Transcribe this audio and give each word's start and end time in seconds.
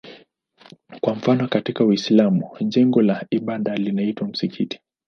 Kwa 1.01 1.13
mfano 1.15 1.47
katika 1.47 1.85
Uislamu 1.85 2.49
jengo 2.61 3.01
la 3.01 3.25
ibada 3.29 3.75
linaitwa 3.75 4.27
msikiti. 4.27 4.79